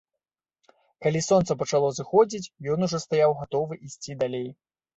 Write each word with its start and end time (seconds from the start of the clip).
Калі 1.05 1.21
сонца 1.29 1.51
пачало 1.59 1.89
заходзіць, 1.99 2.51
ён 2.77 2.89
ужо 2.89 2.97
стаяў 3.07 3.39
гатовы 3.45 3.73
ісці 3.87 4.21
далей. 4.27 4.49